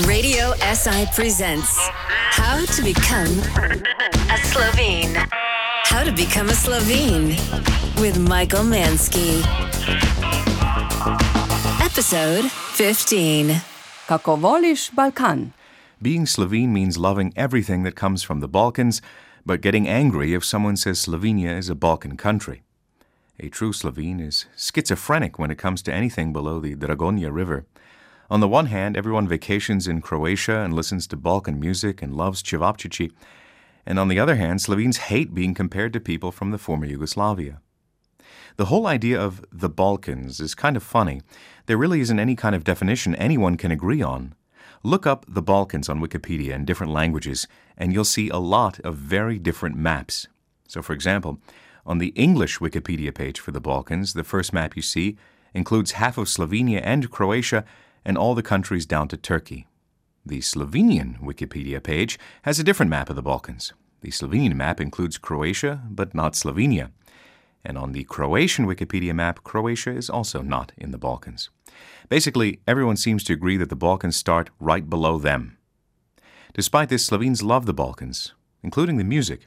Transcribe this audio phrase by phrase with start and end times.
[0.00, 1.76] Radio SI presents
[2.30, 3.28] How to Become
[4.32, 5.14] a Slovene.
[5.84, 7.36] How to Become a Slovene
[8.00, 9.44] with Michael Manske.
[11.84, 13.60] Episode 15.
[14.08, 15.52] Kako voliš Balkan?
[16.00, 19.02] Being Slovene means loving everything that comes from the Balkans,
[19.44, 22.62] but getting angry if someone says Slovenia is a Balkan country.
[23.38, 27.66] A true Slovene is schizophrenic when it comes to anything below the Dragonja River.
[28.32, 32.42] On the one hand, everyone vacations in Croatia and listens to Balkan music and loves
[32.42, 33.12] Cevapcici.
[33.84, 37.60] And on the other hand, Slovenes hate being compared to people from the former Yugoslavia.
[38.56, 41.20] The whole idea of the Balkans is kind of funny.
[41.66, 44.34] There really isn't any kind of definition anyone can agree on.
[44.82, 47.46] Look up the Balkans on Wikipedia in different languages,
[47.76, 50.26] and you'll see a lot of very different maps.
[50.66, 51.38] So, for example,
[51.84, 55.18] on the English Wikipedia page for the Balkans, the first map you see
[55.52, 57.66] includes half of Slovenia and Croatia
[58.04, 59.66] and all the countries down to Turkey.
[60.24, 63.72] The Slovenian Wikipedia page has a different map of the Balkans.
[64.02, 66.90] The Slovenian map includes Croatia, but not Slovenia.
[67.64, 71.50] And on the Croatian Wikipedia map, Croatia is also not in the Balkans.
[72.08, 75.58] Basically, everyone seems to agree that the Balkans start right below them.
[76.54, 79.46] Despite this, Slovenes love the Balkans, including the music.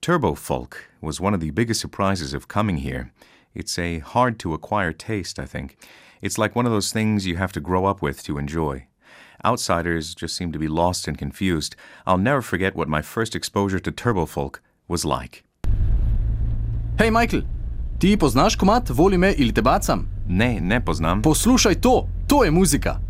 [0.00, 3.12] Turbo folk was one of the biggest surprises of coming here.
[3.54, 5.76] It's a hard to acquire taste, I think.
[6.22, 8.86] It's like one of those things you have to grow up with to enjoy.
[9.42, 11.76] Outsiders just seem to be lost and confused.
[12.06, 15.44] I'll never forget what my first exposure to turbo folk was like.
[16.98, 17.42] Hej, Michael,
[17.98, 20.08] ti poznaš komat, voli me ali te bacam?
[20.28, 21.22] Ne, ne poznam.
[21.22, 23.00] Poslušaj to, to je muzika.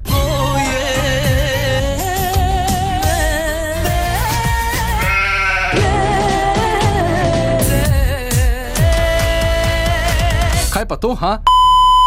[10.70, 11.59] Kaj pa to, ha?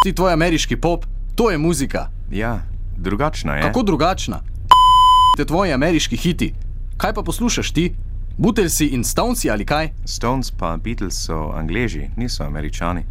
[0.03, 2.09] Ti tvoj ameriški pop, to je muzika.
[2.31, 2.61] Ja,
[2.97, 3.61] drugačna je.
[3.61, 4.41] Kako drugačna?
[5.37, 6.53] Te tvoji ameriški hiti.
[6.97, 7.95] Kaj pa poslušaš ti?
[8.37, 9.93] Butelsi in Stonesi ali kaj?
[10.05, 13.05] Stones pa Beatles so angleži, niso američani.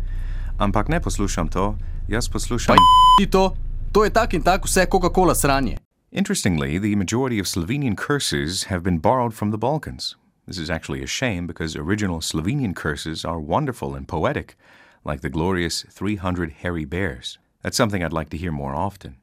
[0.58, 1.78] Ampak ne poslušam to,
[2.08, 2.76] jaz poslušam.
[3.18, 3.56] Ti to?
[3.92, 5.78] To je tak in tak vse Coca-Cola sranje.
[6.10, 10.16] Interestingly, the majority of Slovenian curses have been borrowed from the Balkans.
[10.46, 14.56] This is actually a shame because original Slovenian curses are wonderful and poetic,
[15.04, 17.38] like the glorious 300 hairy bears.
[17.62, 19.16] That's something I'd like to hear more often.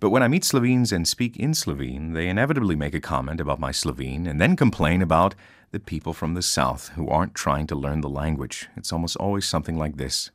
[0.00, 3.60] But when I meet Slovenes and speak in Slovene, they inevitably make a comment about
[3.60, 5.34] my Slovene and then complain about
[5.72, 8.68] the people from the south who aren't trying to learn the language.
[8.76, 10.30] It's almost always something like this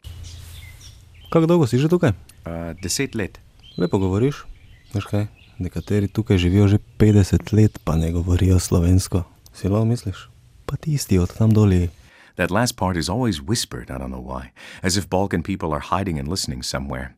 [1.33, 2.13] Kako dolgo si že tukaj?
[2.45, 3.39] uh, Deset let.
[3.77, 4.45] Lepo govoriš.
[4.93, 5.25] Veš kaj?
[5.57, 9.23] Nekateri tukaj živijo že 50 let, pa ne govorijo slovensko.
[9.53, 10.29] Si lo misliš?
[10.65, 11.89] Pa tisti od tam doli.
[12.35, 14.51] That last part is always whispered, I don't know why,
[14.81, 17.15] as if Balkan people are hiding and listening somewhere.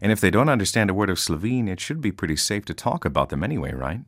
[0.00, 2.74] And if they don't understand a word of Slovene, it should be pretty safe to
[2.74, 4.00] talk about them anyway, right?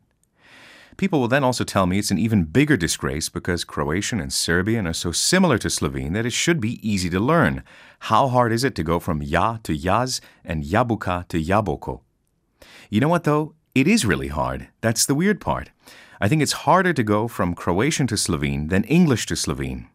[0.97, 4.87] People will then also tell me it's an even bigger disgrace because Croatian and Serbian
[4.87, 7.65] are so similar to Slovene that it should be easy to learn.
[8.01, 12.03] How hard is it to go from ja to jaz and jabuka to jaboko?
[12.91, 13.55] You know what, though?
[13.75, 14.69] It is really hard.
[14.83, 15.71] That's the weird part.
[16.21, 19.89] I think it's harder to go from Croatian to Slovene than English to Slovene.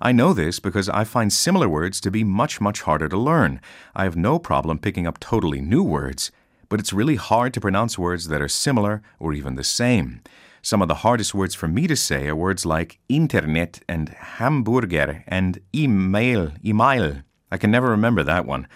[0.00, 3.60] I know this because I find similar words to be much, much harder to learn.
[3.94, 6.30] I have no problem picking up totally new words,
[6.68, 10.20] but it's really hard to pronounce words that are similar or even the same.
[10.62, 15.24] Some of the hardest words for me to say are words like internet and hamburger
[15.26, 17.22] and email, email.
[17.50, 18.68] I can never remember that one.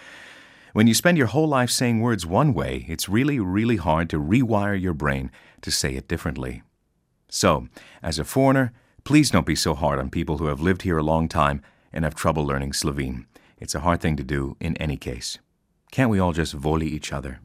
[0.73, 4.19] When you spend your whole life saying words one way, it's really, really hard to
[4.19, 5.29] rewire your brain
[5.61, 6.63] to say it differently.
[7.29, 7.67] So,
[8.01, 11.03] as a foreigner, please don't be so hard on people who have lived here a
[11.03, 13.25] long time and have trouble learning Slovene.
[13.57, 15.39] It's a hard thing to do in any case.
[15.91, 17.39] Can't we all just volley each other?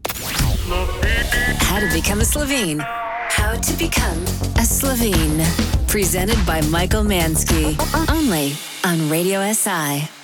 [1.61, 2.81] How to Become a Slovene.
[2.81, 4.23] How to Become
[4.57, 5.45] a Slovene.
[5.87, 7.77] Presented by Michael Manske.
[8.09, 8.55] Only
[8.85, 10.18] on Radio SI.